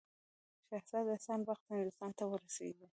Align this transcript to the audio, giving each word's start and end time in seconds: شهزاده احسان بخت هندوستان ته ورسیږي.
شهزاده 0.69 1.09
احسان 1.15 1.39
بخت 1.47 1.63
هندوستان 1.71 2.11
ته 2.17 2.23
ورسیږي. 2.27 2.87